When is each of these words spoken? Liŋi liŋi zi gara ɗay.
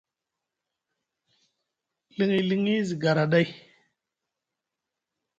Liŋi 2.15 2.39
liŋi 2.49 2.73
zi 2.87 2.95
gara 3.01 3.23
ɗay. 3.31 3.47